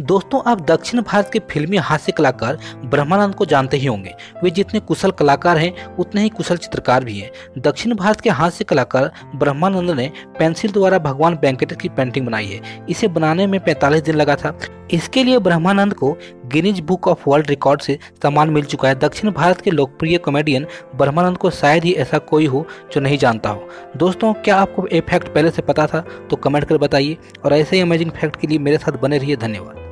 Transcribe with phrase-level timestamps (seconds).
[0.00, 4.80] दोस्तों, आप दक्षिण भारत के फिल्मी हास्य कलाकार ब्रह्मानंद को जानते ही होंगे। वे जितने
[4.80, 9.90] कुशल कलाकार हैं, उतने ही कुशल चित्रकार भी हैं। दक्षिण भारत के हास्य कलाकार ब्रह्मानंद
[9.90, 14.36] ने पेंसिल द्वारा भगवान वेंकटेश की पेंटिंग बनाई है। इसे बनाने में 45 दिन लगा
[14.36, 14.58] था।
[14.90, 19.30] इसके लिए ब्रह्मानंद को Guinness book of world record से सम्मान मिल चुका है। दक्षिण
[19.30, 23.68] भारत के लोकप्रिय कॉमेडियन ब्रह्मानंद को शायद ही ऐसा कोई हो जो नहीं जानता हो।
[23.96, 26.00] दोस्तों, क्या आपको ये फैक्ट पहले से पता था?
[26.30, 29.36] तो कमेंट कर बताइए। और ऐसे ही अमेजिंग फैक्ट के लिए मेरे साथ बने रहिए।
[29.36, 29.87] धन्यवाद।